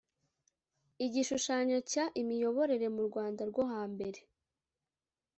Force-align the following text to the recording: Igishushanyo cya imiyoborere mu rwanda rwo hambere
Igishushanyo 1.05 1.77
cya 1.91 2.05
imiyoborere 2.21 2.87
mu 2.95 3.01
rwanda 3.07 3.41
rwo 3.49 3.63
hambere 3.73 4.19